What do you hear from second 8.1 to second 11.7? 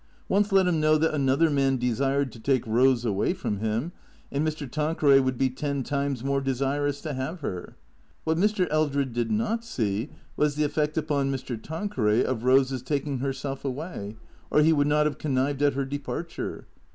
What Mr. Eldred did not see was the effect upon Mr.